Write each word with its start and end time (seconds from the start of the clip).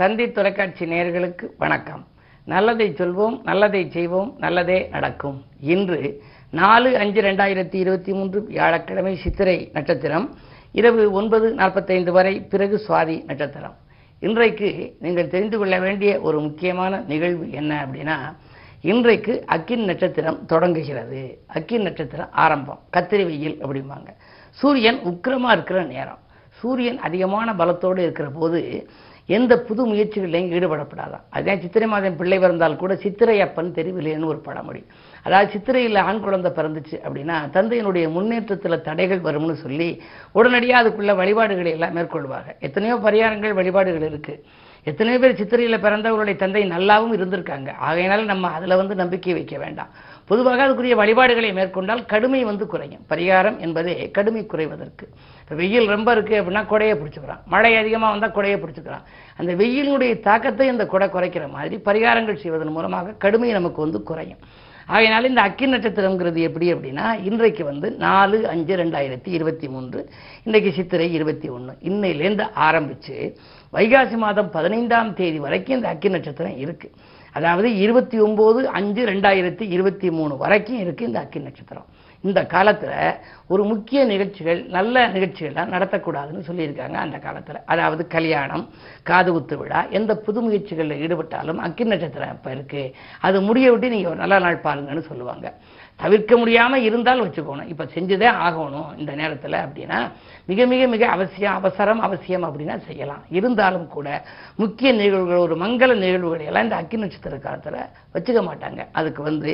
தந்தி 0.00 0.32
தொலைக்காட்சி 0.32 0.84
நேயர்களுக்கு 0.86 1.46
வணக்கம். 1.58 2.06
நல்லதை 2.44 2.86
சொல்வோம் 2.90 3.34
நல்லதை 3.42 3.90
செய்வோம் 3.90 4.34
நல்லதே 4.38 4.88
நடக்கும். 4.90 5.42
இன்று 5.60 6.22
நாலு 6.50 6.98
அஞ்சு 6.98 7.20
ரெண்டாயிரத்தி 7.22 7.74
இருபத்தி 7.74 8.12
மூன்று 8.12 8.44
வியாழக்கிழமை 8.44 9.16
சித்திரை 9.16 9.70
நட்சத்திரம். 9.72 10.26
இரவு 10.72 11.12
ஒன்பது 11.12 11.52
நாற்பத்தைந்து 11.54 12.12
வரை 12.12 12.40
பிறகு 12.40 12.84
சுவாதி 12.86 13.24
நட்சத்திரம். 13.24 13.76
இன்றைக்கு 14.20 14.70
நீங்கள் 15.00 15.28
தெரிந்து 15.28 15.58
கொள்ள 15.58 15.78
வேண்டிய 15.78 16.20
ஒரு 16.20 16.40
முக்கியமான 16.40 17.02
நிகழ்வு 17.12 17.50
என்ன 17.50 17.86
அப்படின்னா 17.86 18.16
இன்றைக்கு 18.80 19.44
அக்கின் 19.46 19.84
நட்சத்திரம் 19.84 20.40
தொடங்குகிறது. 20.46 21.38
அக்கின் 21.46 21.82
நட்சத்திரம் 21.82 22.32
ஆரம்பம். 22.32 22.80
கத்திரி 22.96 23.24
வெயில் 23.24 23.58
அப்படிம்பாங்க. 23.66 24.10
சூரியன் 24.50 25.00
உக்கிரமாக 25.12 25.52
இருக்கிற 25.52 25.84
நேரம். 25.84 26.18
சூரியன் 26.48 26.98
அதிகமான 26.98 27.52
பலத்தோடு 27.52 27.98
இருக்கிற 27.98 28.28
போது 28.28 28.88
எந்த 29.36 29.52
புது 29.68 29.82
முயற்சிகளையும் 29.90 30.52
ஈடுபடப்படாதான் 30.56 31.24
அதுதான் 31.34 31.60
சித்திரை 31.64 31.88
மாதம் 31.92 32.16
பிள்ளை 32.20 32.38
பிறந்தால் 32.38 32.80
கூட 32.82 32.92
சித்திரை 33.04 33.36
அப்பன் 33.46 33.76
தெரிவில்லைன்னு 33.78 34.30
ஒரு 34.32 34.40
பழமொழி. 34.46 34.82
அதாவது 35.26 35.52
சித்திரையில் 35.54 36.00
ஆண் 36.06 36.22
குழந்தை 36.26 36.50
பிறந்துச்சு 36.58 36.96
அப்படின்னா 37.06 37.36
தந்தையினுடைய 37.56 38.06
முன்னேற்றத்தில் 38.16 38.84
தடைகள் 38.88 39.26
வரும்னு 39.28 39.56
சொல்லி 39.64 39.90
உடனடியாக 40.38 40.82
அதுக்குள்ள 40.82 41.14
வழிபாடுகளை 41.20 41.72
எல்லாம் 41.76 41.96
மேற்கொள்வாங்க. 41.96 42.50
எத்தனையோ 42.68 42.96
பரிகாரங்கள் 43.06 43.58
வழிபாடுகள் 43.60 44.08
இருக்குது 44.10 44.42
எத்தனையோ 44.90 45.18
பேர் 45.22 45.38
சித்திரையில் 45.40 45.82
பிறந்தவர்களுடைய 45.84 46.36
தந்தை 46.42 46.62
நல்லாவும் 46.74 47.16
இருந்திருக்காங்க. 47.16 47.70
ஆகையினால 47.88 48.24
நம்ம 48.32 48.50
அதில் 48.58 48.80
வந்து 48.80 48.94
நம்பிக்கை 49.02 49.32
வைக்க 49.38 49.56
வேண்டாம். 49.58 49.90
பொதுவாக 50.30 50.64
அதுக்குரிய 50.66 50.94
வழிபாடுகளை 51.00 51.50
மேற்கொண்டால் 51.58 52.02
கடுமை 52.12 52.40
வந்து 52.50 52.64
குறையும். 52.72 53.02
பரிகாரம் 53.12 53.58
என்பதே 53.66 53.94
கடுமை 54.16 54.42
குறைவதற்கு. 54.52 55.06
இப்போ 55.42 55.54
வெயில் 55.60 55.92
ரொம்ப 55.94 56.08
இருக்குது 56.16 56.40
அப்படின்னா 56.40 56.64
கொடையை 56.72 56.96
பிடிச்சிக்கிறான். 57.00 57.42
மழை 57.54 57.72
அதிகமாக 57.82 58.12
வந்தால் 58.14 58.36
கொடையை 58.38 58.58
பிடிச்சிக்கிறான். 58.64 59.06
அந்த 59.40 59.52
வெயிலினுடைய 59.60 60.14
தாக்கத்தை 60.28 60.66
இந்த 60.74 60.86
கொடை 60.94 61.08
குறைக்கிற 61.16 61.46
மாதிரி 61.56 61.78
பரிகாரங்கள் 61.88 62.42
செய்வதன் 62.44 62.74
மூலமாக 62.78 63.16
கடுமை 63.24 63.50
நமக்கு 63.58 63.80
வந்து 63.86 64.00
குறையும். 64.10 64.42
ஆகையினால 64.88 65.28
இந்த 65.30 65.42
அக்கி 65.48 65.66
நட்சத்திரங்கிறது 65.72 66.40
எப்படி 66.46 66.66
அப்படின்னா 66.74 67.06
இன்றைக்கு 67.28 67.62
வந்து 67.70 67.88
நாலு 68.04 68.38
அஞ்சு 68.52 68.74
ரெண்டாயிரத்தி 68.82 69.30
இருபத்தி 69.38 69.66
மூன்று 69.68 70.00
இன்றைக்கு 70.46 70.70
சித்திரை 70.78 71.06
இருபத்தி 71.18 71.48
ஒன்று 71.56 71.72
இன்னையிலேருந்து 71.90 72.46
ஆரம்பித்து 72.68 73.16
வைகாசி 73.72 74.16
மாதம் 74.24 74.50
பதினைந்தாம் 74.56 75.12
தேதி 75.18 75.38
வரைக்கும் 75.46 75.76
இந்த 75.78 75.88
அக்கி 75.88 76.08
நட்சத்திரம் 76.08 76.58
இருக்குது 76.64 76.94
அதாவது 77.38 77.68
இருபத்தி 77.84 78.18
ஒம்பது 78.26 78.60
அஞ்சு 78.78 79.02
ரெண்டாயிரத்தி 79.12 79.64
இருபத்தி 79.76 80.08
மூணு 80.18 80.34
வரைக்கும் 80.44 80.80
இருக்குது 80.84 81.08
இந்த 81.10 81.20
அக்கி 81.24 81.40
நட்சத்திரம். 81.46 81.88
இந்த 82.24 82.40
காலத்தில் 82.54 82.96
ஒரு 83.52 83.62
முக்கிய 83.70 84.00
நிகழ்ச்சிகள் 84.10 84.58
நல்ல 84.74 85.04
நிகழ்ச்சிகள்லாம் 85.14 85.72
நடத்தக்கூடாதுன்னு 85.74 86.48
சொல்லியிருக்காங்க 86.48 86.96
அந்த 87.04 87.18
காலத்தில். 87.26 87.58
அதாவது 87.72 88.02
கல்யாணம் 88.14 88.64
காது 89.10 89.30
குத்து 89.36 89.56
விழா 89.60 89.80
எந்த 89.98 90.14
புது 90.26 90.40
முயற்சிகளில் 90.46 91.00
ஈடுபட்டாலும் 91.04 91.62
அக்கி 91.66 91.86
நட்சத்திரம் 91.92 92.34
இப்போ 92.36 92.50
இருக்குது 92.56 92.92
அது 93.28 93.40
முடிய 93.48 93.70
விட்டு 93.72 93.94
நீங்கள் 93.94 94.12
ஒரு 94.12 94.22
நல்ல 94.24 94.38
நாள் 94.46 94.64
பாருங்கன்னு 94.66 95.04
சொல்லுவாங்க. 95.10 95.46
தவிர்க்க 96.02 96.32
முடியாமல் 96.40 96.84
இருந்தால் 96.88 97.22
வச்சுக்கணும். 97.24 97.70
இப்போ 97.72 97.84
செஞ்சுதே 97.94 98.28
ஆகணும் 98.46 98.90
இந்த 99.00 99.12
நேரத்தில் 99.20 99.56
அப்படின்னா 99.64 99.98
மிக 100.50 100.66
மிக 100.72 100.82
மிக 100.94 101.04
அவசியம் 101.16 101.56
அவசரம் 101.60 102.00
அவசியம் 102.06 102.46
அப்படின்னா 102.48 102.76
செய்யலாம். 102.86 103.24
இருந்தாலும் 103.38 103.88
கூட 103.96 104.08
முக்கிய 104.62 104.92
நிகழ்வுகள் 104.92 105.44
ஒரு 105.46 105.56
மங்கள 105.64 105.90
நிகழ்வுகள் 106.04 106.48
எல்லாம் 106.50 106.66
இந்த 106.68 106.78
அக்கி 106.82 107.02
நட்சத்திர 107.02 107.36
காலத்தில் 107.46 107.80
வச்சுக்க 108.14 108.42
மாட்டாங்க. 108.48 108.80
அதுக்கு 109.00 109.22
வந்து 109.30 109.52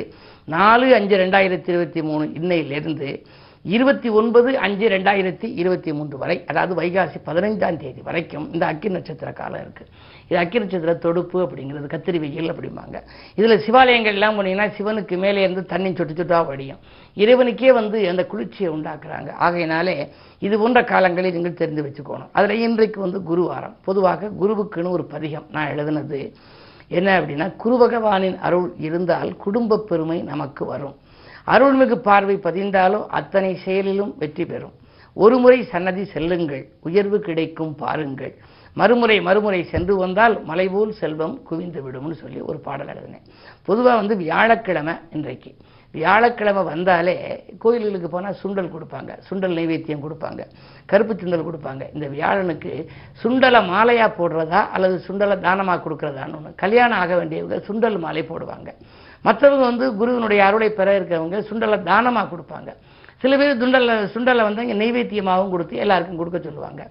நாலு 0.55 0.87
அஞ்சு 0.99 1.17
ரெண்டாயிரத்தி 1.23 1.69
இருபத்தி 1.73 2.01
மூணு 2.09 2.25
இன்னையிலேருந்து 2.39 3.09
இருபத்தி 3.75 4.09
ஒன்பது 4.19 4.49
அஞ்சு 4.65 4.85
ரெண்டாயிரத்தி 4.93 5.47
இருபத்தி 5.61 5.91
மூன்று 5.93 6.17
வரை 6.17 6.35
அதாவது 6.51 6.73
வைகாசி 6.81 7.17
பதினைந்தாம் 7.23 7.79
தேதி 7.81 8.01
வரைக்கும் 8.01 8.45
இந்த 8.53 8.65
அக்கி 8.65 8.89
நட்சத்திர 8.89 9.29
காலம் 9.39 9.63
இருக்குது 9.63 9.89
இது 10.27 10.37
அக்கி 10.41 10.57
நட்சத்திர 10.59 10.93
தொடுப்பு 11.05 11.37
அப்படிங்கிறது 11.45 11.87
கத்திரி 11.93 12.19
வெயில் 12.23 12.51
அப்படிம்பாங்க. 12.53 12.97
இதில் 13.39 13.63
சிவாலயங்கள் 13.65 14.15
எல்லாம் 14.17 14.37
போனீங்கன்னா 14.37 14.67
சிவனுக்கு 14.77 15.17
மேலே 15.23 15.41
இருந்து 15.45 15.63
தண்ணி 15.65 15.89
சொட்டு 15.95 16.15
சொட்டா 16.19 16.39
வடியும். 16.49 16.79
இறைவனுக்கே 17.17 17.71
வந்து 17.79 18.09
அந்த 18.11 18.25
குளிர்ச்சியை 18.33 18.69
உண்டாக்குறாங்க. 18.73 19.31
ஆகையினாலே 19.47 19.95
இது 20.47 20.57
போன்ற 20.59 20.81
காலங்களை 20.93 21.31
நீங்கள் 21.37 21.59
தெரிந்து 21.63 21.85
வச்சுக்கோணும். 21.87 22.31
அதில் 22.31 22.63
இன்றைக்கு 22.67 23.01
வந்து 23.05 23.21
குருவாரம். 23.31 23.75
பொதுவாக 23.89 24.31
குருவுக்குன்னு 24.41 24.95
ஒரு 24.97 25.05
பதிகம் 25.15 25.49
நான் 25.51 25.71
எழுதுனது. 25.73 26.21
என்ன 26.99 27.09
அப்படின்னா 27.19 27.49
குரு 27.63 27.77
பகவானின் 27.83 28.39
அருள் 28.47 28.69
இருந்தால் 28.87 29.31
குடும்ப 29.45 29.83
பெருமை 29.89 30.19
நமக்கு 30.31 30.65
வரும். 30.65 30.95
அருள்மிகு 31.53 31.97
பார்வை 32.07 32.35
பதிந்தாலோ 32.47 32.99
அத்தனை 33.19 33.51
செயலிலும் 33.65 34.13
வெற்றி 34.21 34.45
பெறும். 34.51 34.75
ஒருமுறை 35.17 35.59
சன்னதி 35.71 36.03
செல்லுங்கள் 36.13 36.63
உயர்வு 36.87 37.17
கிடைக்கும் 37.27 37.73
பாருங்கள். 37.83 38.33
மறுமுறை 38.79 39.15
மறுமுறை 39.27 39.61
சென்று 39.71 39.93
வந்தால் 40.01 40.35
மலைபோல் 40.49 40.91
செல்வம் 40.99 41.33
குவிந்து 41.47 41.79
விடும்னு 41.85 42.15
சொல்லி 42.23 42.39
ஒரு 42.49 42.59
பாடல் 42.67 42.91
எழுதினேன். 42.93 43.25
பொதுவாக 43.67 43.95
வந்து 44.01 44.15
வியாழக்கிழமை 44.23 44.95
இன்றைக்கு. 45.17 45.51
வியாழக்கிழமை 45.93 46.61
வந்தாலே 46.69 47.15
கோயில்களுக்கு 47.63 48.09
போனால் 48.13 48.37
சுண்டல் 48.41 48.71
கொடுப்பாங்க 48.73 49.11
சுண்டல் 49.27 49.55
நைவேத்தியம் 49.59 50.03
கொடுப்பாங்க 50.05 50.41
கருப்பு 50.91 51.13
சுண்டல் 51.21 51.47
கொடுப்பாங்க. 51.47 51.83
இந்த 51.95 52.07
வியாழனுக்கு 52.15 52.71
சுண்டலை 53.23 53.61
மாலையாக 53.73 54.11
போடுறதா 54.19 54.61
அல்லது 54.75 54.97
சுண்டலை 55.07 55.37
தானமாக 55.47 55.81
கொடுக்குறதான்னு 55.85 56.37
ஒன்று 56.39 56.59
கல்யாணம் 56.63 57.01
ஆக 57.03 57.13
வேண்டியவங்க 57.21 57.59
சுண்டல் 57.69 57.99
மாலை 58.05 58.23
போடுவாங்க. 58.31 58.71
மற்றவங்க 59.25 59.63
வந்து 59.71 59.85
குருவினுடைய 59.99 60.41
அருளை 60.47 60.69
பெற 60.79 60.89
இருக்கிறவங்க 60.99 61.39
சுண்டலை 61.49 61.77
தானமாக 61.91 62.29
கொடுப்பாங்க. 62.33 62.69
சில 63.21 63.37
பேர் 63.37 63.61
துண்டலை 63.61 63.93
சுண்டலை 64.15 64.43
வந்து 64.47 64.63
இங்கே 64.65 64.77
நெய்வேத்தியமாகவும் 64.81 65.53
கொடுத்து 65.53 65.75
எல்லாருக்கும் 65.83 66.19
கொடுக்க 66.21 66.39
சொல்லுவாங்க. 66.47 66.81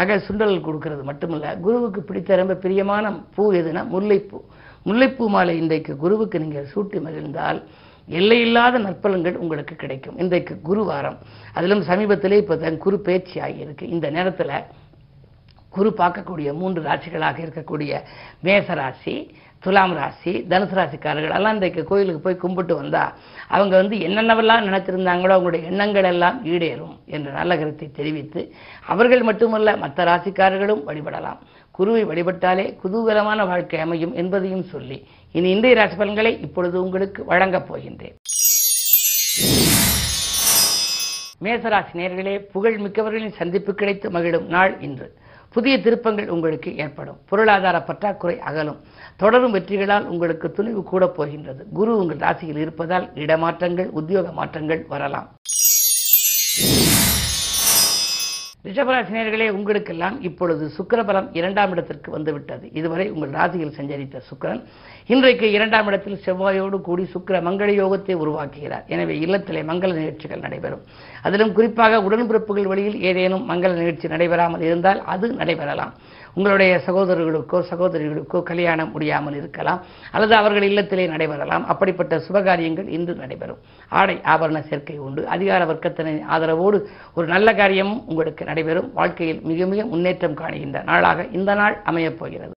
ஆக 0.00 0.16
சுண்டல் 0.26 0.54
கொடுக்கறது 0.66 1.02
மட்டுமில்ல 1.10 1.50
குருவுக்கு 1.64 2.00
பிடித்த 2.08 2.36
ரொம்ப 2.42 2.54
பிரியமான 2.64 3.12
பூ 3.34 3.44
எதுனா 3.60 3.82
முல்லைப்பூ. 3.94 4.38
முல்லைப்பூ 4.86 5.26
மாலை 5.34 5.54
இன்றைக்கு 5.62 5.92
குருவுக்கு 6.04 6.38
நீங்கள் 6.44 6.70
சூட்டி 6.72 6.98
மகிழ்ந்தால் 7.06 7.60
எல்லையில்லாத 8.18 8.78
நற்பலன்கள் 8.86 9.38
உங்களுக்கு 9.42 9.74
கிடைக்கும். 9.82 10.18
இன்றைக்கு 10.22 10.54
குருவாரம் 10.68 11.16
அதிலும் 11.58 11.82
சமீபத்திலே 11.88 12.36
இப்போ 12.42 12.56
தான் 12.64 12.82
குரு 12.84 12.98
பேச்சு 13.06 13.36
ஆகியிருக்கு. 13.46 13.84
இந்த 13.94 14.06
நேரத்தில் 14.16 14.52
குரு 15.76 15.90
பார்க்கக்கூடிய 16.00 16.50
மூன்று 16.60 16.82
ராசிகளாக 16.88 17.38
இருக்கக்கூடிய 17.46 18.02
மேச 18.46 18.74
ராசி 18.80 19.16
துலாம் 19.66 19.94
ராசி 19.98 20.32
தனுசு 20.50 20.74
ராசிக்காரர்கள். 20.78 21.34
எல்லாம் 21.38 21.56
இன்றைக்கு 21.56 21.82
கோயிலுக்கு 21.90 22.20
போய் 22.24 22.42
கும்பிட்டு 22.44 22.74
வந்தா 22.80 23.04
அவங்க 23.56 23.74
வந்து 23.80 23.96
என்னென்னவெல்லாம் 24.06 24.66
நினைச்சிருந்தாங்களோ 24.68 25.34
அவங்களுடைய 25.36 25.62
எண்ணங்கள் 25.70 26.08
எல்லாம் 26.12 26.36
ஈடேறும் 26.52 26.96
என்ற 27.16 27.28
நல்ல 27.38 27.52
கருத்தை 27.60 27.88
தெரிவித்து 27.98 28.42
அவர்கள் 28.94 29.22
மட்டுமல்ல 29.30 29.76
மற்ற 29.84 30.04
ராசிக்காரர்களும் 30.10 30.82
வழிபடலாம். 30.88 31.40
குருவை 31.78 32.02
வழிபட்டாலே 32.10 32.66
குதூகலமான 32.82 33.40
வாழ்க்கை 33.50 33.80
அமையும் 33.84 34.14
என்பதையும் 34.22 34.66
சொல்லி 34.72 34.98
இனி 35.36 35.48
இன்றைய 35.56 35.76
ராசி 35.80 35.96
பலன்களை 35.96 36.32
இப்பொழுது 36.46 36.76
உங்களுக்கு 36.84 37.20
வழங்கப் 37.32 37.68
போகின்றேன். 37.70 38.16
மேசராசி 41.44 41.94
நேர்களே 42.00 42.34
புகழ் 42.52 42.78
மிக்கவர்களின் 42.84 43.38
சந்திப்பு 43.40 43.72
கிடைத்து 43.80 44.10
மகிழும் 44.10 44.46
நாள் 44.54 44.74
இன்று. 44.88 45.08
புதிய 45.56 45.74
திருப்பங்கள் 45.84 46.32
உங்களுக்கு 46.34 46.70
ஏற்படும். 46.84 47.18
பொருளாதார 47.30 47.76
பற்றாக்குறை 47.88 48.36
அகலும். 48.48 48.80
தொடரும் 49.22 49.54
வெற்றிகளால் 49.56 50.08
உங்களுக்கு 50.14 50.46
துணிவு 50.56 50.82
கூட 50.92 51.04
போகின்றது. 51.18 51.62
குரு 51.78 51.92
உங்கள் 52.00 52.22
ராசியில் 52.24 52.62
இருப்பதால் 52.64 53.06
இடமாற்றங்கள் 53.24 53.90
உத்தியோக 54.00 54.32
மாற்றங்கள் 54.40 54.82
வரலாம். 54.94 55.28
ரிஷபராசினியர்களே 58.66 59.46
உங்களுக்கெல்லாம் 59.56 60.16
இப்பொழுது 60.28 60.64
சுக்கரபலம் 60.76 61.28
இரண்டாம் 61.38 61.72
இடத்திற்கு 61.74 62.08
வந்துவிட்டது. 62.10 62.64
இதுவரை 62.78 63.06
உங்கள் 63.14 63.34
ராசியில் 63.38 63.74
சஞ்சரித்த 63.78 64.22
சுக்கரன் 64.30 64.62
இன்றைக்கு 65.12 65.46
இரண்டாம் 65.56 65.86
இடத்தில் 65.86 66.22
செவ்வாயோடு 66.26 66.78
கூடி 66.88 67.04
சுக்கர 67.14 67.40
மங்கள 67.48 67.68
யோகத்தை 67.82 68.14
உருவாக்குகிறார். 68.22 68.84
எனவே 68.94 69.16
இல்லத்திலே 69.26 69.62
மங்கள 69.70 69.92
நிகழ்ச்சிகள் 70.00 70.44
நடைபெறும். 70.46 70.82
அதிலும் 71.22 71.52
குறிப்பாக 71.52 72.00
உடன்பிறப்புகள் 72.08 72.70
வழியில் 72.72 73.00
ஏதேனும் 73.10 73.46
மங்கள 73.50 73.72
நிகழ்ச்சி 73.80 74.08
நடைபெறாமல் 74.14 74.66
இருந்தால் 74.68 75.02
அது 75.14 75.28
நடைபெறலாம். 75.42 75.94
உங்களுடைய 76.36 76.72
சகோதரர்களுக்கோ 76.86 77.58
சகோதரிகளுக்கோ 77.70 78.38
கல்யாணம் 78.42 78.90
முடியாமல் 78.92 79.36
இருக்கலாம் 79.40 79.80
அல்லது 80.12 80.34
அவர்கள் 80.34 80.66
இல்லத்திலே 80.70 81.04
நடைபெறலாம். 81.12 81.64
அப்படிப்பட்ட 81.72 82.16
சுபகாரியங்கள் 82.26 82.88
இன்று 82.96 83.14
நடைபெறும். 83.14 83.60
ஆடை 83.88 84.16
ஆபரண 84.34 84.60
சேர்க்கை 84.70 84.98
உண்டு. 84.98 85.22
அதிகார 85.34 85.64
வர்க்கத்தினை 85.72 86.14
ஆதரவோடு 86.34 86.80
ஒரு 87.14 87.26
நல்ல 87.26 87.54
காரியமும் 87.54 88.02
உங்களுக்கு 88.06 88.44
நடைபெறும். 88.44 88.90
வாழ்க்கையில் 88.92 89.40
மிக 89.50 89.66
மிக 89.66 89.84
முன்னேற்றம் 89.94 90.38
காணுகின்ற 90.42 90.82
நாளாக 90.90 91.26
இந்த 91.38 91.54
நாள் 91.54 91.76
அமையப் 91.84 92.18
போகிறது. 92.18 92.54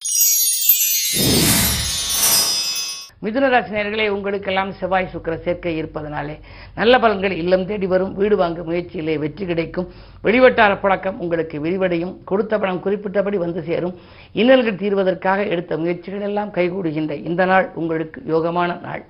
மிதுன 3.24 3.48
ராசி 3.52 4.08
உங்களுக்கெல்லாம் 4.14 4.72
செவ்வாய் 4.78 5.08
சுக்கிர 5.12 5.34
சேர்க்கை 5.44 5.70
இருப்பதனாலே 5.76 6.34
நல்ல 6.78 6.98
பலன்கள் 6.98 7.34
இல்லம் 7.42 7.64
தேடி 7.66 7.86
வரும். 7.92 8.12
வீடு 8.14 8.36
வாங்க 8.36 8.62
முயற்சியிலே 8.62 9.14
வெற்றி 9.22 9.44
கிடைக்கும். 9.46 9.88
வெளிவட்டார 10.26 10.72
பழக்கம் 10.80 11.20
உங்களுக்கு 11.20 11.58
விரிவடையும். 11.64 12.12
கொடுத்த 12.24 12.58
பணம் 12.58 12.82
குறிப்பிட்டபடி 12.84 13.38
வந்து 13.44 13.62
சேரும். 13.62 13.94
இன்னல்கள் 14.34 14.80
தீர்வதற்காக 14.82 15.48
எடுத்த 15.54 15.78
முயற்சிகள் 15.78 16.20
எல்லாம் 16.20 16.52
கைகூடுகின்ற 16.58 17.24
இந்த 17.30 17.44
நாள் 17.44 17.68
உங்களுக்கு 17.74 18.20
யோகமான 18.34 18.80
நாள். 18.80 19.04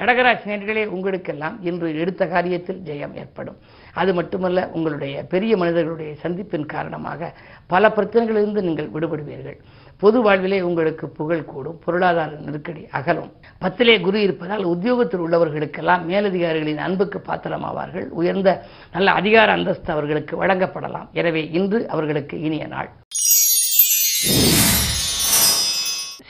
கடகராசி 0.00 0.46
நேர்களே 0.50 0.86
உங்களுக்கெல்லாம் 0.96 1.56
இன்று 1.68 1.88
எடுத்த 2.02 2.26
காரியத்தில் 2.26 2.80
ஜெயம் 2.88 3.16
ஏற்படும். 3.22 3.58
அது 4.00 4.14
மட்டுமல்ல 4.14 4.60
உங்களுடைய 4.76 5.24
பெரிய 5.34 5.52
மனிதர்களுடைய 5.56 6.12
சந்திப்பின் 6.22 6.70
காரணமாக 6.76 7.32
பல 7.66 7.88
பிரச்சனைகளிலிருந்து 7.96 8.62
நீங்கள் 8.68 8.90
விடுபடுவீர்கள். 8.94 9.58
பொது 10.02 10.18
வாழ்விலே 10.22 10.58
உங்களுக்கு 10.60 11.06
புகழ் 11.08 11.44
கூடும் 11.44 11.78
பொருளாதார 11.84 12.30
நெருக்கடி 12.44 12.82
அகலும். 12.98 13.30
பத்திலே 13.62 13.94
குரு 14.00 14.18
இருப்பதால் 14.26 14.64
உத்தியோகத்தில் 14.64 15.24
உள்ளவர்களுக்கெல்லாம் 15.24 16.04
மேலதிகாரிகளின் 16.10 16.80
அன்புக்கு 16.86 17.18
பாத்திரமாவார்கள். 17.20 18.06
உயர்ந்த 18.20 18.50
நல்ல 18.92 19.10
அதிகார 19.20 19.52
அந்தஸ்து 19.52 19.92
அவர்களுக்கு 19.92 20.36
வழங்கப்படலாம். 20.42 21.08
எனவே 21.12 21.42
இன்று 21.58 21.80
அவர்களுக்கு 21.88 22.40
இனிய 22.40 22.66
நாள். 22.66 22.90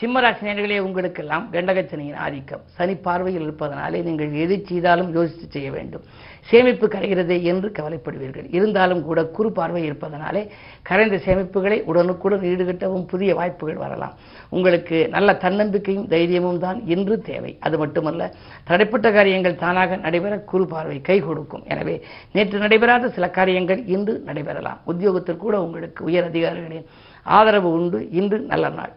சிம்மராசி 0.01 0.43
நேர்களே 0.47 0.77
உங்களுக்கெல்லாம் 0.79 1.47
கண்டகச்சனையின் 1.53 2.21
ஆதிக்கம். 2.27 2.63
சனி 2.77 2.95
பார்வையில் 3.07 3.43
இருப்பதனாலே 3.43 3.99
நீங்கள் 4.03 4.33
எது 4.45 4.57
செய்தாலும் 4.69 5.11
யோசித்து 5.13 5.47
செய்ய 5.51 5.71
வேண்டும். 5.71 6.05
சேமிப்பு 6.51 6.87
கரைகிறதே 6.93 7.37
என்று 7.51 7.69
கவலைப்படுவீர்கள். 7.79 8.47
இருந்தாலும் 8.57 9.03
கூட 9.09 9.21
குறு 9.37 9.51
பார்வை 9.59 9.83
இருப்பதனாலே 9.89 10.43
கரைந்த 10.89 11.17
சேமிப்புகளை 11.27 11.79
உடனுக்குடன் 11.91 12.47
ஈடுகட்டவும் 12.51 13.05
புதிய 13.13 13.35
வாய்ப்புகள் 13.41 13.83
வரலாம். 13.85 14.15
உங்களுக்கு 14.57 14.99
நல்ல 15.17 15.33
தன்னம்பிக்கையும் 15.45 16.09
தைரியமும் 16.15 16.63
தான் 16.65 16.79
இன்று 16.95 17.17
தேவை. 17.31 17.53
அது 17.67 17.79
மட்டுமல்ல 17.83 18.23
தடைப்பட்ட 18.71 19.09
காரியங்கள் 19.19 19.61
தானாக 19.65 19.97
நடைபெற 20.07 20.37
குறு 20.53 20.67
பார்வை 20.73 20.99
கை 21.11 21.19
கொடுக்கும். 21.29 21.67
எனவே 21.75 21.97
நேற்று 22.37 22.59
நடைபெறாத 22.65 23.13
சில 23.19 23.29
காரியங்கள் 23.39 23.83
இன்று 23.97 24.17
நடைபெறலாம். 24.31 24.81
உத்தியோகத்தில் 24.93 25.43
கூட 25.45 25.57
உங்களுக்கு 25.67 26.01
உயர் 26.11 26.29
அதிகாரிகளின் 26.31 26.89
ஆதரவு 27.27 27.71
உண்டு. 27.79 28.01
இன்று 28.21 28.39
நல்ல 28.53 28.69
நாள். 28.81 28.93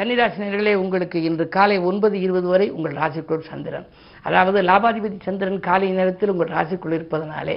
கன்னிராசினியர்களே 0.00 0.74
உங்களுக்கு 0.74 1.22
இன்று 1.22 1.48
காலை 1.48 1.78
ஒன்பது 1.78 2.20
இருபது 2.20 2.46
வரை 2.48 2.70
உங்கள் 2.70 2.92
ராசிக்குள் 2.92 3.42
சந்திரன். 3.48 3.86
அதாவது 4.22 4.58
லாபாதிபதி 4.62 5.16
சந்திரன் 5.22 5.58
காலை 5.60 5.88
நேரத்தில் 5.90 6.30
உங்கள் 6.30 6.52
ராசிக்குள் 6.56 6.94
இருப்பதனாலே 6.98 7.56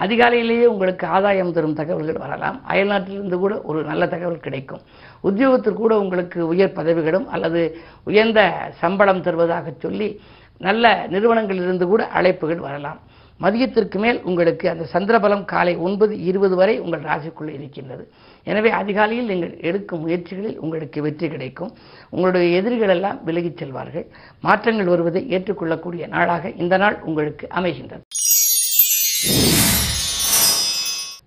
அதிகாலையிலேயே 0.00 0.66
உங்களுக்கு 0.72 1.06
ஆதாயம் 1.06 1.52
தரும் 1.52 1.74
தகவல்கள் 1.74 2.22
வரலாம். 2.24 2.58
அயல்நாட்டிலிருந்து 2.68 3.38
கூட 3.38 3.60
ஒரு 3.60 3.84
நல்ல 3.84 4.06
தகவல் 4.06 4.44
கிடைக்கும். 4.46 4.82
உத்தியோகத்தில் 5.20 5.80
கூட 5.82 5.98
உங்களுக்கு 5.98 6.40
உயர் 6.46 6.76
பதவிகளும் 6.78 7.28
அல்லது 7.28 7.62
உயர்ந்த 8.04 8.40
சம்பளம் 8.82 9.20
தருவதாக 9.20 9.74
சொல்லி 9.78 10.20
நல்ல 10.58 11.06
நிறுவனங்களிலிருந்து 11.10 11.86
கூட 11.86 12.08
அழைப்புகள் 12.14 12.66
வரலாம். 12.68 13.00
மதியத்திற்கு 13.42 13.98
மேல் 14.04 14.18
உங்களுக்கு 14.30 14.66
அந்த 14.72 14.84
சந்திரபலம் 14.92 15.44
காலை 15.52 15.74
ஒன்பது 15.86 16.14
இருபது 16.30 16.54
வரை 16.60 16.74
உங்கள் 16.84 17.06
ராசிக்குள்ளே 17.10 17.52
இருக்கின்றது. 17.58 18.04
எனவே 18.46 18.70
அதிகாலையில் 18.80 19.30
நீங்கள் 19.30 19.54
எடுக்கும் 19.68 20.02
முயற்சிகளில் 20.04 20.58
உங்களுக்கு 20.64 20.98
வெற்றி 21.06 21.28
கிடைக்கும். 21.28 21.72
உங்களுடைய 22.14 22.48
எதிரிகள் 22.60 22.92
எல்லாம் 22.96 23.18
விலகிச் 23.24 23.60
செல்வார்கள். 23.60 24.06
மாற்றங்கள் 24.40 24.92
வருவதை 24.94 25.22
ஏற்றுக்கொள்ளக்கூடிய 25.30 26.06
நாளாக 26.06 26.52
இந்த 26.64 26.76
நாள் 26.76 26.98
உங்களுக்கு 27.08 27.46
அமைகின்றது. 27.60 28.04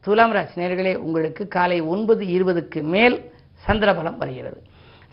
துலாம் 0.06 0.34
ராசி 0.36 0.62
நேர்களே 0.62 0.96
உங்களுக்கு 1.06 1.44
காலை 1.48 1.82
ஒன்பது 1.94 2.24
இருபதுக்கு 2.38 2.82
மேல் 2.96 3.18
சந்திரபலம் 3.68 4.18
வருகிறது. 4.24 4.60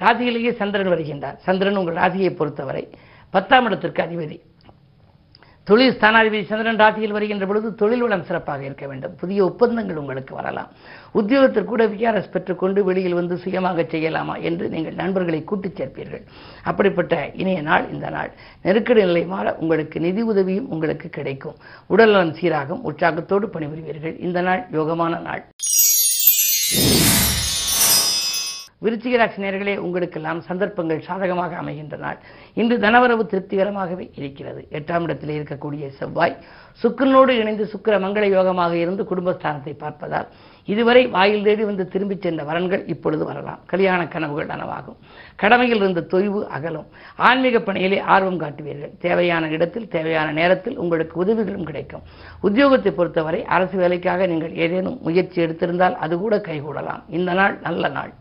ராசியிலேயே 0.00 0.50
சந்திரன் 0.60 0.92
வருகின்றார். 0.94 1.36
சந்திரன் 1.46 1.78
உங்கள் 1.82 2.00
ராசியை 2.02 2.30
பொறுத்தவரை 2.36 2.84
பத்தாம் 3.34 3.66
இடத்திற்கு 3.68 4.02
அதிபதி. 4.02 4.36
தொழில் 5.64 5.98
ஸ்தானாதிபதி 5.98 6.44
சந்திரன் 6.44 6.76
ராசியில் 6.76 7.12
வருகின்ற 7.12 7.46
பொழுது 7.46 7.74
தொழில் 7.74 8.00
வளம் 8.00 8.24
சிறப்பாக 8.24 8.64
இருக்க 8.64 8.86
வேண்டும். 8.86 9.16
புதிய 9.16 9.44
ஒப்பந்தங்கள் 9.44 9.96
உங்களுக்கு 9.96 10.34
வரலாம். 10.34 10.70
உத்தியோகத்தில் 11.12 11.64
கூட 11.64 11.86
விஆர்எஸ் 11.86 12.30
பெற்றுக்கொண்டு 12.30 12.84
வெளியில் 12.84 13.14
வந்து 13.14 13.36
சுயமாக 13.36 13.82
செய்யலாமா 13.82 14.40
என்று 14.40 14.68
நீங்கள் 14.68 14.94
நண்பர்களை 14.94 15.44
கூட்டிச் 15.44 15.82
சேர்ப்பீர்கள். 15.82 16.24
அப்படிப்பட்ட 16.64 17.30
இணைய 17.34 17.62
நாள் 17.62 17.90
இந்த 17.92 18.10
நாள். 18.10 18.30
நெருக்கடி 18.62 19.04
நிலை 19.04 19.24
மாற 19.24 19.54
உங்களுக்கு 19.54 20.00
நிதி 20.00 20.22
உதவியும் 20.22 20.68
உங்களுக்கு 20.68 21.08
கிடைக்கும். 21.08 21.54
உடல்நலம் 21.86 22.34
சீராகும். 22.34 22.80
உற்சாகத்தோடு 22.82 23.46
பணிபுரிவீர்கள். 23.46 24.20
இந்த 24.20 24.40
நாள் 24.40 24.66
யோகமான 24.72 25.20
நாள். 25.20 25.44
விருச்சிக 28.84 29.16
ராசி 29.16 29.42
நேர்களே 29.42 29.76
உங்களுக்கெல்லாம் 29.76 30.40
சந்தர்ப்பங்கள் 30.40 31.04
சாதகமாக 31.08 31.56
அமைகின்ற 31.62 31.96
நாள் 31.96 32.18
இன்று 32.54 32.76
தனவரவு 32.78 33.24
திருப்திகரமாகவே 33.32 34.06
இருக்கிறது. 34.14 34.68
எட்டாம் 34.70 35.02
இடத்தில் 35.02 35.36
இருக்கக்கூடிய 35.38 35.88
செவ்வாய் 35.98 36.36
சுக்கிரனோடு 36.82 37.28
இணைந்து 37.28 37.64
சுக்கிர 37.72 37.94
மங்கள 38.04 38.24
யோகமாக 38.36 38.72
இருந்து 38.72 39.02
குடும்பஸ்தானத்தை 39.10 39.74
பார்ப்பதால் 39.82 40.28
இதுவரை 40.64 41.06
வாயில் 41.06 41.42
தேடி 41.42 41.64
வந்து 41.64 41.88
திரும்பிச் 41.88 42.24
சென்ற 42.24 42.42
வரன்கள் 42.44 42.82
இப்பொழுது 42.88 43.24
வரலாம். 43.24 43.60
கல்யாண 43.66 44.00
கனவுகள் 44.06 44.46
நனவாகும். 44.46 44.98
கடமையில் 45.36 45.76
இருந்த 45.76 46.06
தொய்வு 46.12 46.40
அகலும். 46.46 46.86
ஆன்மீக 47.16 47.60
பணியிலே 47.60 47.98
ஆர்வம் 48.14 48.40
காட்டுவீர்கள். 48.40 48.92
தேவையான 48.98 49.48
இடத்தில் 49.48 49.88
தேவையான 49.88 50.32
நேரத்தில் 50.32 50.76
உங்களுக்கு 50.76 51.16
உதவிகளும் 51.20 51.64
கிடைக்கும். 51.64 52.02
உத்தியோகத்தை 52.42 52.90
பொறுத்தவரை 52.90 53.44
அரசு 53.44 53.78
வேலைக்காக 53.78 54.26
நீங்கள் 54.26 54.54
ஏதேனும் 54.54 54.98
முயற்சி 55.02 55.40
எடுத்திருந்தால் 55.42 55.94
அது 55.94 56.18
கூட 56.18 56.36
கைகூடலாம். 56.36 57.02
இந்த 57.08 57.32
நாள் 57.32 57.58
நல்ல 57.60 57.88
நாள். 57.88 58.12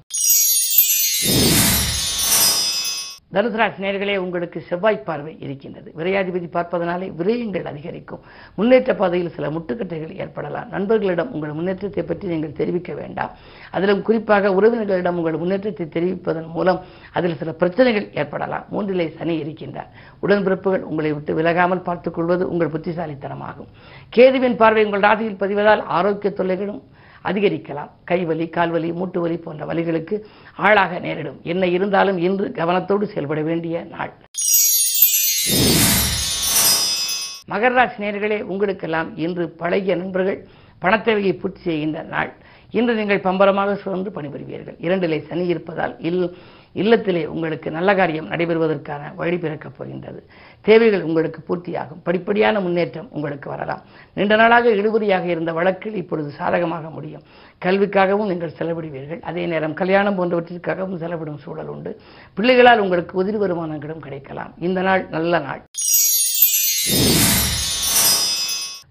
தனுசு 3.34 3.80
நேர்களே 3.80 4.18
உங்களுக்கு 4.18 4.62
செவ்வாய் 4.62 5.04
பார்வை 5.04 5.38
இருக்கின்றது. 5.40 5.94
விரையாதிபதி 5.98 6.48
பார்ப்பதனாலே 6.52 7.14
விரயங்கள் 7.18 7.64
அதிகரிக்கும். 7.64 8.20
முன்னேற்ற 8.56 8.96
பாதையில் 8.96 9.32
சில 9.32 9.50
முட்டுக்கட்டைகள் 9.50 10.20
ஏற்படலாம். 10.20 10.70
நண்பர்களிடம் 10.70 11.32
உங்கள் 11.32 11.52
முன்னேற்றத்தை 11.52 12.04
பற்றி 12.04 12.28
நீங்கள் 12.28 12.52
தெரிவிக்க 12.52 12.94
வேண்டாம். 12.94 13.32
அதிலும் 13.72 14.02
குறிப்பாக 14.02 14.50
உறவினர்களிடம் 14.50 15.14
உங்கள் 15.14 15.38
முன்னேற்றத்தை 15.38 15.86
தெரிவிப்பதன் 15.86 16.48
மூலம் 16.48 16.82
அதில் 17.14 17.38
சில 17.38 17.52
பிரச்சனைகள் 17.52 18.10
ஏற்படலாம். 18.14 18.66
மூன்றிலே 18.72 19.16
சனி 19.16 19.42
இருக்கின்றார். 19.42 19.90
உடன்பிறப்புகள் 20.22 20.80
உங்களை 20.80 21.14
விட்டு 21.14 21.42
விலகாமல் 21.42 21.84
பார்த்துக் 21.84 22.14
கொள்வது 22.14 22.50
உங்கள் 22.50 22.68
புத்திசாலித்தனமாகும். 22.68 23.72
கேதுவின் 24.16 24.56
பார்வை 24.56 24.86
உங்கள் 24.86 25.00
ராசியில் 25.00 25.40
பதிவதால் 25.40 25.82
ஆரோக்கிய 25.82 26.34
தொல்லைகளும் 26.38 26.82
அதிகரிக்கலாம். 27.30 27.92
கைவலி 28.10 28.46
கால்வலி 28.58 28.90
மூட்டு 29.00 29.20
வலி 29.22 29.38
போன்ற 29.38 29.66
வலிகளுக்கு 29.72 30.18
ஆளாக 30.56 31.00
நேரிடும். 31.00 31.40
என்ன 31.44 31.68
இருந்தாலும் 31.76 32.18
இன்று 32.28 32.48
கவனத்தோடு 32.60 33.04
செயல்பட 33.14 33.42
வேண்டிய 33.42 33.84
நாள். 33.96 34.14
மகர 37.52 37.72
ராசி 37.78 38.04
நேர்களே 38.04 38.42
உங்களுக்கெல்லாம் 38.52 39.10
இன்று 39.26 39.46
பழகிய 39.62 39.96
நண்பர்கள் 39.96 40.40
பணத்தேவையை 40.84 41.34
பூர்த்தி 41.40 41.62
செய்கின்ற 41.62 42.02
நாள். 42.14 42.32
இன்று 42.72 42.94
நீங்கள் 43.00 43.26
பம்பரமாக 43.28 43.72
சுழன்று 43.82 44.12
பணிபுரிவீர்கள். 44.18 44.78
இரண்டிலே 44.86 45.18
சனி 45.30 45.46
இருப்பதால் 45.54 45.96
இல் 46.10 46.22
இல்லத்திலே 46.76 47.26
உங்களுக்கு 47.26 47.72
நல்ல 47.72 47.96
காரியம் 47.96 48.30
நடைபெறுவதற்கான 48.30 49.16
வழி 49.16 49.38
பிறக்கப் 49.38 49.74
போகின்றது. 49.78 50.24
தேவைகள் 50.62 51.02
உங்களுக்கு 51.02 51.42
பூர்த்தியாகும். 51.48 52.02
படிப்படியான 52.06 52.62
முன்னேற்றம் 52.62 53.10
உங்களுக்கு 53.12 53.50
வரலாம். 53.50 53.82
நீண்ட 54.14 54.36
நாளாக 54.36 54.70
இழுபறியாக 54.70 55.26
இருந்த 55.26 55.54
வழக்கில் 55.54 55.96
இப்பொழுது 55.96 56.30
சாதகமாக 56.30 56.90
முடியும். 56.90 57.22
கல்விக்காகவும் 57.66 58.32
நீங்கள் 58.32 58.54
செலவிடுவீர்கள். 58.60 59.22
அதே 59.22 59.46
நேரம் 59.46 59.74
கல்யாணம் 59.74 60.18
போன்றவற்றிற்காகவும் 60.20 61.00
செலவிடும் 61.04 61.38
சூழல் 61.38 61.68
உண்டு. 61.68 62.02
பிள்ளைகளால் 62.34 62.80
உங்களுக்கு 62.80 63.24
உதிரி 63.24 63.38
வருமானங்களும் 63.38 64.00
கிடைக்கலாம். 64.00 64.54
இந்த 64.60 64.82
நாள் 64.82 65.08
நல்ல 65.10 65.40
நாள். 65.40 65.62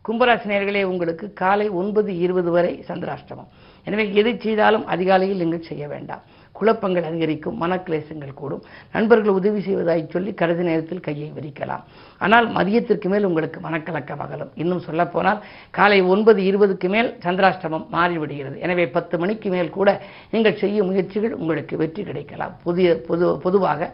கும்பராசினியர்களே 0.08 0.82
உங்களுக்கு 0.82 1.32
காலை 1.32 1.68
ஒன்பது 1.68 2.18
இருபது 2.18 2.50
வரை 2.50 2.84
சந்திராஷ்டமம். 2.88 3.50
எனவே 3.84 4.14
எது 4.14 4.36
செய்தாலும் 4.40 4.86
அதிகாலையில் 4.86 5.36
நீங்கள் 5.36 5.62
செய்ய 5.62 5.88
வேண்டாம். 5.88 6.22
குழப்பங்கள் 6.60 7.08
அதிகரிக்கும் 7.10 7.58
மனக்லேசங்கள் 7.62 8.38
கூடும். 8.40 8.62
நண்பர்கள் 8.94 9.38
உதவி 9.40 9.60
செய்வதாய் 9.66 10.04
சொல்லி 10.14 10.32
கடைசி 10.40 10.64
நேரத்தில் 10.68 11.04
கையை 11.08 11.28
விரிக்கலாம். 11.38 11.84
ஆனால் 12.24 12.46
மதியத்திற்கு 12.56 13.08
மேல் 13.12 13.28
உங்களுக்கு 13.30 13.58
மனக்கலக்கம் 13.66 14.22
அகலும். 14.26 14.52
இன்னும் 14.62 14.84
சொல்லப்போனால் 14.88 15.42
காலை 15.78 16.00
ஒன்பது 16.14 16.40
இருபதுக்கு 16.50 16.88
மேல் 16.94 17.10
சந்திராஷ்டமம் 17.26 17.86
மாறிவிடுகிறது. 17.96 18.56
எனவே 18.66 18.86
பத்து 18.96 19.18
மணிக்கு 19.24 19.50
மேல் 19.56 19.74
கூட 19.78 19.88
நீங்கள் 20.34 20.60
செய்யும் 20.62 20.88
முயற்சிகள் 20.90 21.38
உங்களுக்கு 21.42 21.76
வெற்றி 21.82 22.04
கிடைக்கலாம். 22.08 22.56
புதிய 22.66 22.88
பொது 23.10 23.26
பொதுவாக 23.44 23.90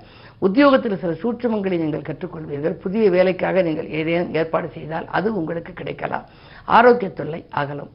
உத்தியோகத்தில் 0.47 1.01
சில 1.03 1.13
சூட்சமங்களை 1.23 1.77
நீங்கள் 1.83 2.07
கற்றுக்கொள்வீர்கள். 2.09 2.75
புதிய 2.85 3.05
வேலைக்காக 3.17 3.63
நீங்கள் 3.69 3.89
ஏதேனும் 4.01 4.35
ஏற்பாடு 4.41 4.69
செய்தால் 4.77 5.07
அது 5.19 5.29
உங்களுக்கு 5.41 5.73
கிடைக்கலாம். 5.81 6.27
ஆரோக்கிய 6.79 7.11
தொல்லை 7.21 7.41
அகலும். 7.63 7.93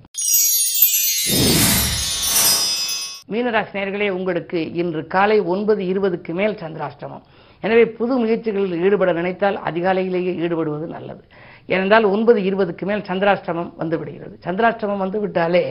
மீனராசி 3.31 3.73
நேர்களே 3.77 4.07
உங்களுக்கு 4.09 4.59
இன்று 4.81 5.01
காலை 5.07 5.37
ஒன்பது 5.53 5.81
இருபதுக்கு 5.91 6.31
மேல் 6.39 6.55
சந்திராஷ்டமம். 6.63 7.23
எனவே 7.63 7.83
புது 7.97 8.13
முயற்சிகளில் 8.21 8.81
ஈடுபட 8.85 9.11
நினைத்தால் 9.13 9.57
அதிகாலையிலேயே 9.69 10.33
ஈடுபடுவது 10.43 10.85
நல்லது. 10.95 11.23
ஏனென்றால் 11.73 12.05
ஒன்பது 12.13 12.39
இருபதுக்கு 12.49 12.85
மேல் 12.89 13.03
சந்திராஷ்டமம் 13.09 13.69
வந்துவிடுகிறது. 13.81 14.35
சந்திராஷ்டமம் 14.45 15.03
வந்துவிட்டாலே 15.03 15.63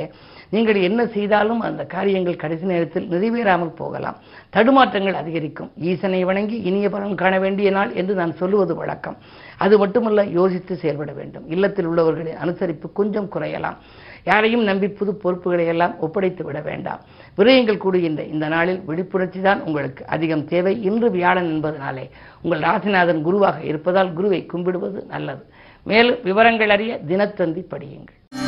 நீங்கள் 0.55 0.79
என்ன 0.89 1.01
செய்தாலும் 1.07 1.61
அந்த 1.69 1.83
காரியங்கள் 1.95 2.41
கடைசி 2.43 2.67
நேரத்தில் 2.73 3.11
நிறைவேறாமல் 3.15 3.75
போகலாம். 3.81 4.17
தடுமாற்றங்கள் 4.57 5.21
அதிகரிக்கும். 5.23 5.71
ஈசனை 5.91 6.25
வணங்கி 6.25 6.57
இனிய 6.71 6.89
பலன் 6.91 7.21
காண 7.23 7.35
வேண்டிய 7.39 7.71
நாள் 7.71 7.93
என்று 7.93 8.15
நான் 8.15 8.39
சொல்லுவது 8.43 8.75
வழக்கம். 8.75 9.19
அது 9.65 9.75
மட்டுமல்ல 9.83 10.21
யோசித்து 10.39 10.75
செயல்பட 10.83 11.13
வேண்டும். 11.19 11.47
இல்லத்தில் 11.55 11.89
உள்ளவர்களின் 11.91 12.41
அனுசரிப்பு 12.45 12.87
கொஞ்சம் 12.99 13.29
குறையலாம். 13.35 13.79
யாரையும் 14.31 14.65
நம்பி 14.69 14.89
புது 14.99 15.13
பொறுப்புகளை 15.23 15.67
எல்லாம் 15.73 15.95
ஒப்படைத்து 16.07 16.43
விட 16.45 16.59
வேண்டாம். 16.61 17.01
விரயங்கள் 17.39 17.83
கூடுகின்ற 17.85 18.23
இந்த 18.35 18.49
நாளில் 18.55 18.81
விழிப்புணர்ச்சி 18.89 19.41
தான் 19.41 19.63
உங்களுக்கு 19.69 20.03
அதிகம் 20.17 20.47
தேவை. 20.53 20.75
இன்று 20.89 21.11
வியாழன் 21.17 21.51
என்பதனாலே 21.55 22.07
உங்கள் 22.43 22.65
ராசிநாதன் 22.69 23.23
குருவாக 23.29 23.59
இருப்பதால் 23.71 24.13
குருவை 24.13 24.43
கும்பிடுவது 24.53 25.03
நல்லது. 25.15 25.45
மேலும் 25.87 26.21
விவரங்கள் 26.29 26.75
அறிய 26.77 27.01
தினத்தந்தி 27.09 27.65
படியுங்கள். 27.75 28.40